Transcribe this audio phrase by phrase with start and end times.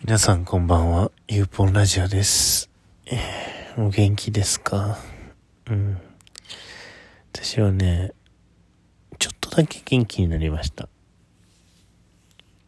[0.00, 2.70] 皆さんこんばんは、ゆうぽんラジオです。
[3.04, 4.96] えー、お元気ですか？
[5.68, 5.98] うん。
[7.32, 8.12] 私はね、
[9.18, 10.88] ちょっとだけ元気になりました。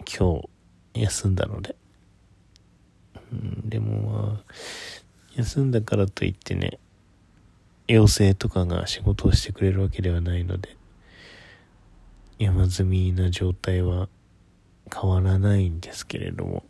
[0.00, 0.42] 今
[0.92, 1.76] 日、休んだので。
[3.32, 4.44] うん、でもまあ、
[5.36, 6.80] 休んだからといってね、
[7.86, 10.76] 陽性とかが仕事をしてくれるわけではないので、
[12.40, 14.08] 山積みな状態は
[14.92, 16.64] 変わらないんですけれども、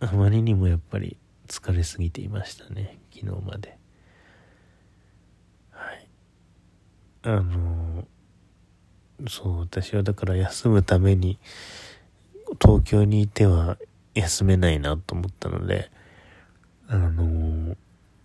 [0.00, 1.16] あまりにもやっぱり
[1.48, 3.78] 疲れすぎていましたね、昨日まで。
[5.70, 6.08] はい。
[7.22, 8.04] あの、
[9.28, 11.38] そう、私はだから休むために、
[12.60, 13.78] 東京にいては
[14.14, 15.90] 休めないなと思ったので、
[16.88, 17.76] あの、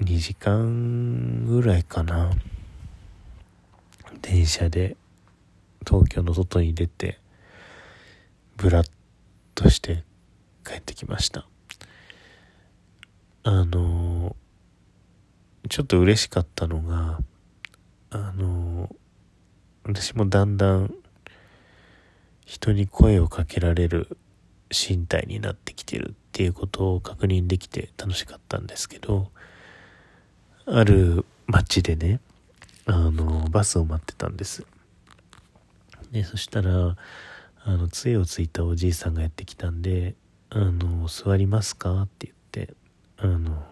[0.02, 2.32] 2時間ぐらいかな。
[4.22, 4.98] 電車で
[5.88, 7.20] 東京の外に出て、
[8.58, 8.92] ブラッ
[9.56, 10.04] として
[10.66, 11.51] 帰ってきました。
[13.44, 14.36] あの、
[15.68, 17.20] ちょっと嬉しかったのが、
[18.12, 18.96] あの、
[19.84, 20.94] 私もだんだん
[22.46, 24.18] 人に声をかけられる
[24.70, 29.32] 身体になってきてるっていうことを確認できて楽しかったんですけど、
[30.68, 32.20] ある街でね、
[32.86, 34.66] あの、バスを待ってたんです。
[36.12, 36.96] で、そしたら、
[37.64, 40.16] あの、杖をついたおじいさんがやってきたんで、
[40.50, 42.04] あの、座りますか？
[42.04, 42.74] って言って、
[43.22, 43.66] あの、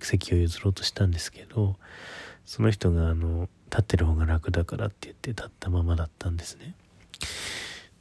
[0.00, 1.76] 席を譲ろうとしたんですけど、
[2.44, 6.74] その人が、あの、立ってる方が楽だからって言って立ったままだったんですね。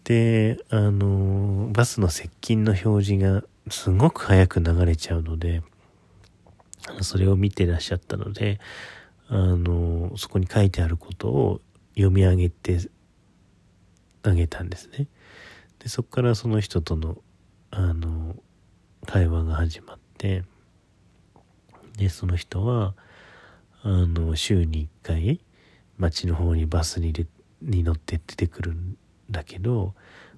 [0.04, 5.64] で、あの、バスの接近の表示がすごく早く流れちゃうので、
[7.02, 8.60] それを見てらっしゃったので、
[9.28, 11.62] あの、そこに書いてあることを
[11.96, 12.80] 読み上げて
[14.22, 15.08] あげたんですね。
[15.80, 17.18] で、そこからその人との、
[17.72, 18.36] あの、
[19.08, 20.44] 会話が始まって、
[21.98, 22.94] で、その人は、
[23.84, 25.40] あの、週に1回、
[25.98, 27.26] 町の方にバスにで
[27.62, 28.98] に乗って出てくるん
[29.32, 29.94] だけど、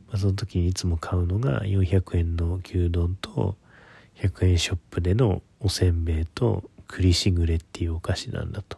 [0.08, 3.56] まあ、その時にいつも買うのが400円の牛丼と
[4.16, 8.78] 100円ショップでのおせんべいと栗しぐれっていうお菓子なんだと。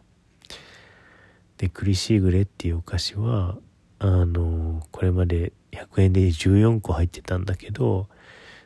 [1.58, 3.58] で、栗しぐれっていうお菓子は、
[4.00, 8.08] あの、これまで100円で14個入ってたんだけど、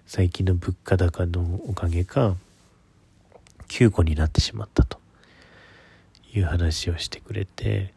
[0.06, 2.36] 最近の物価高のおかげか、
[3.68, 5.04] 9個になってしまったと。
[6.36, 7.94] いう話をしてくれて、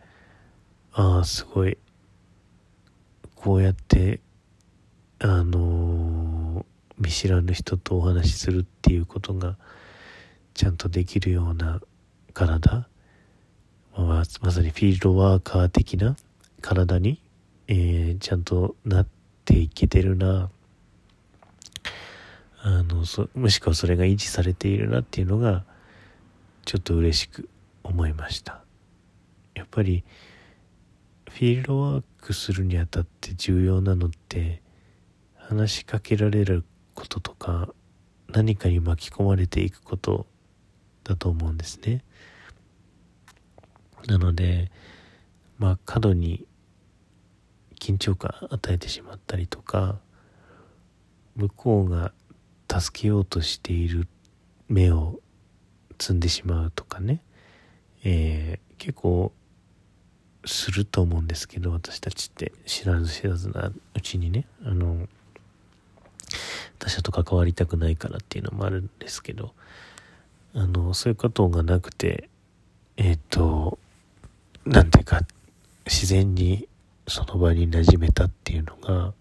[0.93, 1.79] ああ、すごい、
[3.35, 4.21] こうやって、
[5.19, 6.67] あの
[6.99, 9.57] 見知らぬ人とお話しするっていうことが、
[10.53, 11.81] ちゃんとできるような
[12.35, 12.89] 体、
[13.97, 16.17] まあ、まさにフィールドワーカー的な
[16.61, 17.19] 体に、
[17.69, 19.07] えー、ちゃんとなっ
[19.47, 20.51] ていけてるな、
[22.69, 25.65] あの、そ、もしくはそれが維持されているなっていうのが、
[26.65, 27.49] ちょっと嬉しく
[27.85, 28.65] 思いました。
[29.55, 30.03] やっぱり、
[31.31, 34.63] フィールドワークするにあたって重要なのって、
[35.37, 37.73] 話しかけられることとか、
[38.31, 40.27] 何かに巻き込まれていくこと
[41.05, 42.03] だと思うんですね。
[44.09, 44.73] なので、
[45.59, 46.45] まあ、過度に
[47.79, 50.01] 緊張感与えてしまったりとか、
[51.37, 52.13] 向こうが
[52.81, 54.07] 助けようとしている
[54.69, 55.21] 目を
[55.99, 57.21] 積んでしまうとかね、
[58.05, 59.33] えー、結構
[60.45, 65.09] すると思うんですけど、私たちって知らず知らずなうちにね、あの、
[66.79, 69.55] 他者と関わりたくないからっていうのもあるんですけど、
[70.55, 72.29] あの、そういうことがなくて、
[72.97, 73.79] えっ、ー、と、
[74.65, 75.21] なんていうか、
[75.85, 76.69] 自然に
[77.07, 79.15] その場に馴染めたっていうのが、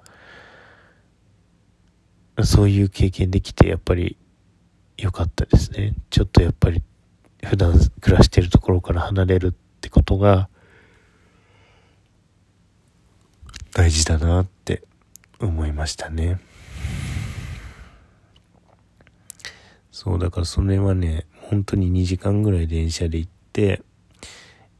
[2.43, 4.17] そういう経験できて、やっぱり
[4.97, 5.93] 良かったですね。
[6.09, 6.83] ちょっとやっぱり、
[7.43, 9.51] 普段暮らしてるところから離れるっ
[9.81, 10.49] てことが、
[13.73, 14.83] 大事だなって
[15.39, 16.39] 思いましたね。
[19.91, 23.81] そう、だからそれはね、本当に2時間ぐらい電車で行って、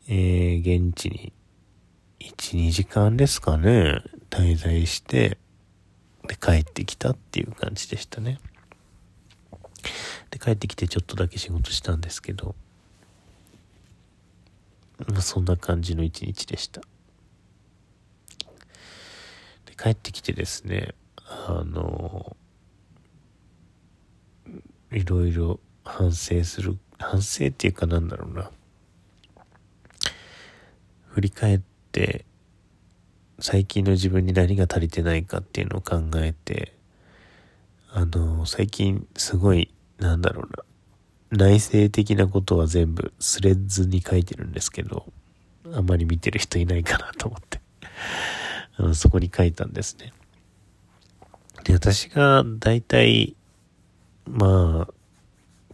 [0.07, 1.34] えー、現地に
[2.19, 5.38] 1、2時間ですかね、滞在して、
[6.27, 8.39] で、帰ってきたっていう感じでしたね。
[10.31, 12.56] で、帰ってきてちょっとだけ仕事したんですけど、
[15.07, 16.81] まあ、そんな感じの一日でした。
[19.66, 22.36] で、帰ってきてですね、あの、
[24.92, 28.51] いろいろ反省する、反省っていうかなんだろうな。
[31.10, 31.62] 振り返っ
[31.92, 32.25] て
[33.40, 36.74] 最近の自分に何が足りてないかっていうのを考えて、
[37.92, 45.06] あの、最近すごい、なんだろうな、内省的なことは全部スレッズに書いてるんですけど、
[45.74, 47.60] あんまり見てる人いないかなと思って
[48.78, 50.14] あのそこに書いたんですね。
[51.64, 53.36] で、私が大体、
[54.28, 54.94] まあ、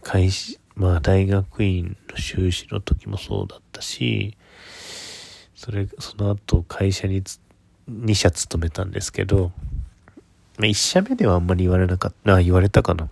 [0.02, 4.36] 会社、まあ大学院の修士の時もそうだったし、
[5.54, 7.22] それ、その後会社に
[7.90, 9.52] 2社勤めたんですけど、
[10.58, 13.08] まあ、1社目ではあんまり言われなかった、あ、言われたかな。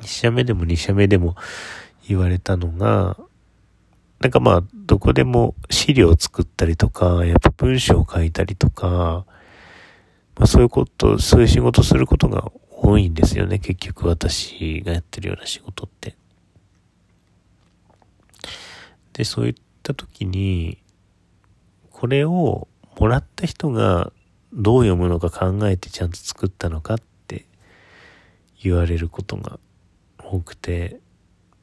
[0.00, 1.36] 1社目でも2社目でも
[2.06, 3.16] 言われたのが、
[4.20, 9.24] なんかまあ、どこでも資料を作ったりとか、やっぱ文章を書いたりとか、
[10.36, 16.16] まあそういうこと、そういう仕事することが多いんですよね、結局私がやってるような仕事って。
[19.12, 20.78] で、そういった時に、
[21.90, 22.68] これを
[22.98, 24.12] もらった人が
[24.52, 27.46] どう読むのか考えてちゃんと作ったのかって
[28.62, 29.58] 言われることが
[30.18, 31.00] 多くて、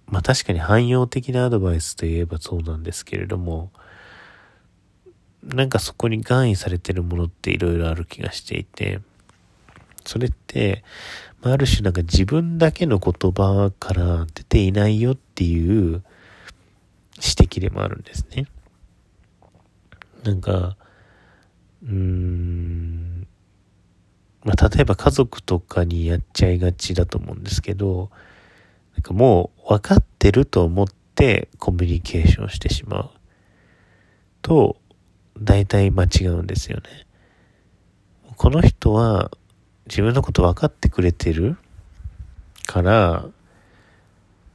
[0.07, 3.71] まあ確かに汎用的なアドバイスといえばそうなんですけれども、
[5.43, 9.01] なんかそこに含意されてるものっていろいろある気がしていて、
[10.05, 10.83] それって、
[11.41, 16.03] まあ、ある種なんか自分だけの言葉から出ていないよっていう指
[17.17, 18.45] 摘でもあるんですね。
[20.23, 20.77] なんか、
[21.85, 23.27] うーん、
[24.43, 28.09] まあ、例えば家族とかにやっちゃいがちだと思うんですけど、
[28.93, 33.09] なんかもう分かってると思ってコミュニケーションしてしまう。
[34.41, 34.77] と、
[35.39, 36.83] 大体間違うんですよね。
[38.37, 39.31] この人は
[39.87, 41.57] 自分のこと分かってくれてる？
[42.65, 43.25] から、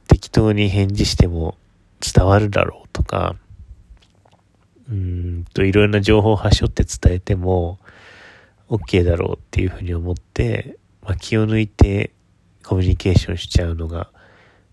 [0.07, 1.57] 適当に返事しても
[2.01, 3.35] 伝わるだろうとか、
[4.91, 7.79] うんといろんな情報を端折って伝えても
[8.69, 12.11] OK だろうっていうふうに思って、まあ、気を抜いて
[12.63, 14.09] コミュニケーションしちゃうのが、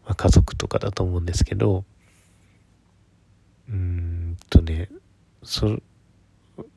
[0.05, 1.85] まあ、家族とかだと思うんですけど、
[3.71, 4.89] うんとね、
[5.43, 5.79] そ、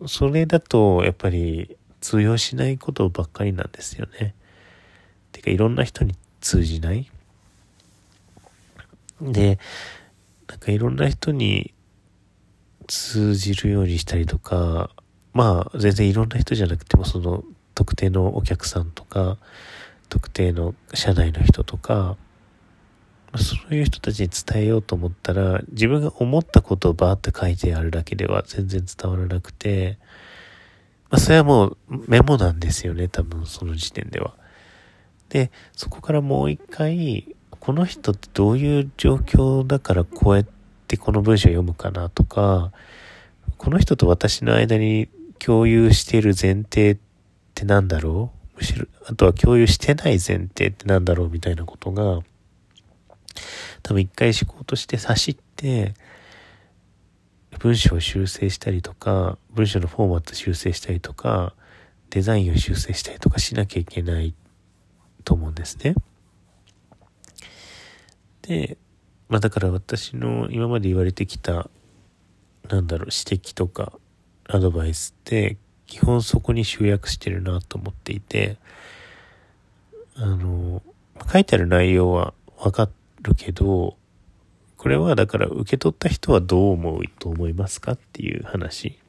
[0.06, 4.36] それだとやっぱり通用しないことばっかりなんですよね。
[5.32, 7.10] てかいろんな人に通じない。
[9.20, 9.58] で、
[10.48, 11.74] なんかいろんな人に
[12.92, 14.90] 通じるようにしたりとか、
[15.32, 19.38] まあ全然いろんな人じゃなくてもその特定のお客さんとか、
[20.10, 22.18] 特定の社内の人とか、
[23.38, 29.98] そういう人たちに伝えようと思ったら、自分が思ったことをバーって書いてあるだけでは全然伝わらなくて、
[31.10, 31.78] まあそれはもう
[32.10, 34.36] メモなんですよね、多分その時点では。
[35.30, 40.52] で、そこからもう一回、この人ってどういう状況だからこうやって
[40.92, 42.74] ってこの文章を読むかなとか、
[43.58, 45.08] この人と私の間に
[45.40, 46.98] 共有している前提っ
[47.56, 48.58] て何だろう？
[48.58, 52.20] むしろ、あとは共有してない前提って何だろうみたいなことが、
[53.84, 55.94] 多分一回思考として差しって、
[57.60, 61.54] 文章を修正したりとか、文章のフォーマット修正したりとか、
[62.10, 64.34] デザインを修正したりとかしなきゃいけない
[65.24, 65.96] と思うんですね。
[68.42, 68.78] で、
[69.32, 71.70] まあだから私の今まで言われてきた、
[72.70, 73.94] なんだろう、指摘とか
[74.50, 75.56] アドバイスって、
[75.88, 78.58] 基本そこに集約してるなと思っていて、
[80.16, 80.84] あの、
[81.32, 82.90] 書いてある内容はわか
[83.22, 83.96] るけど、
[84.76, 89.00] これはだから受け取った人はどう思うと思いますかっていう話。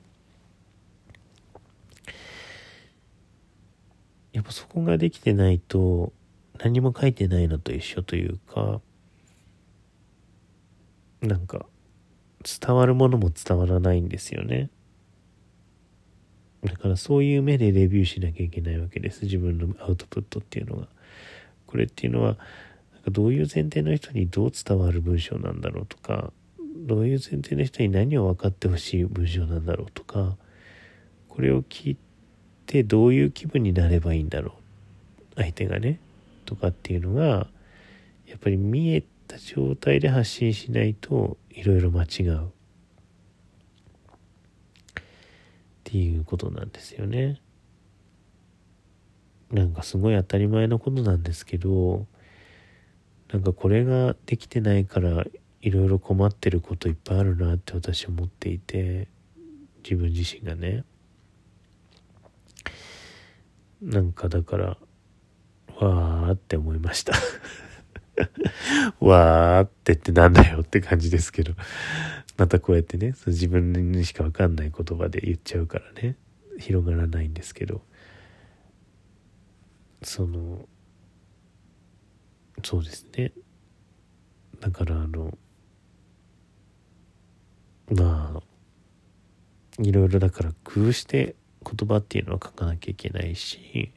[4.33, 6.12] やっぱそこができてないと
[6.61, 8.81] 何も書いてないのと一緒というか、
[11.23, 11.67] なんか
[12.43, 14.71] 伝わるものも伝わらないんですよね。
[16.64, 19.25] だからそういう目でレビューしなきゃいけないわけです。
[19.25, 20.88] 自分のアウトプットっていうのが。
[21.67, 22.37] これっていうのは、
[22.93, 26.33] なんかどういう前提の人にどう伝わる文章なんだろうとか、
[26.87, 30.37] どういう前提の人に何を分かってほしい文章なんだろうとか、
[31.29, 31.97] これを聞い
[32.67, 34.55] てどういう気分になればいいんだろ
[35.33, 35.37] う。
[35.37, 35.99] 相手がね。
[36.45, 37.49] とかっていうのが、
[38.26, 39.02] やっぱり見え
[39.33, 42.45] た状態で発信しないといろいろ間違う。
[42.45, 42.49] っ
[45.85, 47.41] ていうことなんですよね。
[49.51, 52.07] なんかすごい当たり前のことなんですけど
[53.31, 55.25] なんかこれができてないから
[55.61, 59.09] いろいろ困ってることいっぱいあるなって私思っていて
[59.85, 60.85] 自分自身がね。
[63.83, 64.67] なんかだから
[65.77, 67.15] わーって思いました。
[69.00, 71.52] わーってってなんだよって感じですけど、
[72.37, 76.16] またこうやってね、その自分にしかわかんない言葉で言っちゃうからね、
[76.59, 77.83] 広がらないんですけど。
[80.04, 80.66] その
[82.64, 83.33] そうですね。
[84.59, 85.38] だからあの
[87.88, 88.42] まあ
[89.81, 93.92] いろいろだから工夫して言葉っていうのは書かなきゃいけないし、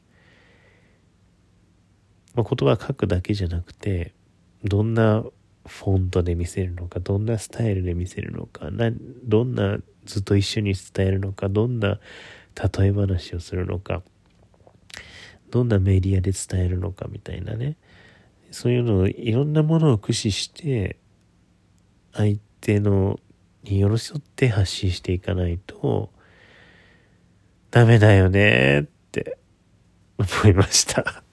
[2.36, 4.14] まあ、言葉書くだけじゃなくて
[4.62, 5.24] どんな
[5.66, 8.90] フォントで見せるのかどんなスタイルで見せるのかな
[9.24, 11.98] どんなずっと一緒に伝えるのかどんな
[12.78, 14.02] 例え話をするのか
[15.50, 17.76] どんなメディアで伝えるのかみたいなね。
[18.50, 20.96] そういうのをいろんなものを駆使して
[22.12, 23.18] 相手の
[23.64, 26.10] に寄り添って発信していかないと
[27.70, 29.38] ダメだよねって
[30.18, 31.25] 思いました。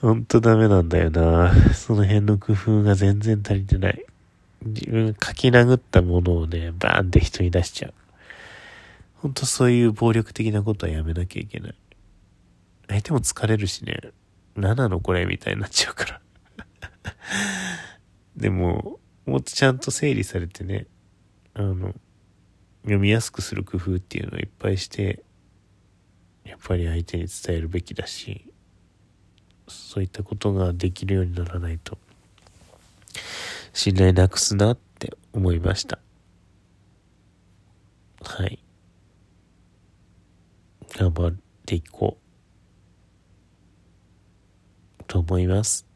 [0.00, 1.52] ほんとダメなんだよな。
[1.74, 4.04] その辺の工夫が全然足りてない。
[4.62, 7.94] 自分書き殴ったものをね、バーンって人に出しちゃう。
[9.16, 11.74] ほんとそういう暴力的なことはやめなきゃいけない。
[12.88, 14.00] 相手も疲れるしね、
[14.56, 16.20] 何なのこれみたいになっちゃうから
[18.36, 20.86] でも、もっとちゃんと整理されてね、
[21.54, 21.94] あの、
[22.82, 25.22] 読みやすくする工夫っていうのをいっぱいして、
[26.44, 28.49] やっぱり相手に伝えるべきだし、
[29.70, 31.98] そういったことができるようにならないと、
[33.72, 35.98] 信頼なくすなって思いました。
[38.22, 38.58] はい。
[40.96, 41.34] 頑張っ
[41.64, 42.20] ていこう。
[45.06, 45.86] と思います。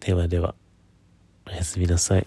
[0.00, 0.54] ではでは、
[1.46, 2.26] おやすみなさい。